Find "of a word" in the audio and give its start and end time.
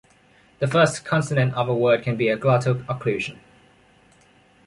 1.53-2.01